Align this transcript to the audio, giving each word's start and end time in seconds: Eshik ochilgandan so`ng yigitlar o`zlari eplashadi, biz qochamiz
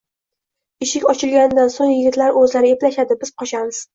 Eshik 0.85 1.05
ochilgandan 1.11 1.69
so`ng 1.75 1.91
yigitlar 1.93 2.39
o`zlari 2.41 2.75
eplashadi, 2.77 3.19
biz 3.25 3.33
qochamiz 3.43 3.83